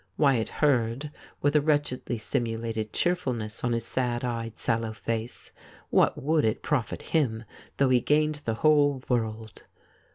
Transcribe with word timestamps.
Wyatt 0.17 0.49
heard 0.49 1.11
with 1.43 1.55
a 1.55 1.61
wretchedly 1.61 2.17
simulated 2.17 2.91
cheerfulness 2.91 3.63
on 3.63 3.73
his 3.73 3.85
sad 3.85 4.23
eyed, 4.23 4.57
sallow 4.57 4.93
face. 4.93 5.51
What 5.91 6.19
would 6.19 6.43
it 6.43 6.63
profit 6.63 7.03
him 7.13 7.43
though 7.77 7.89
he 7.89 8.01
gained 8.01 8.41
the 8.43 8.55
whole 8.65 9.03
world 9.07 9.61